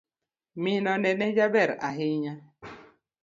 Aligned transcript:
Min 0.63 0.85
ode 0.93 1.11
ne 1.17 1.27
jaber 1.35 1.69
ahinya. 1.87 2.33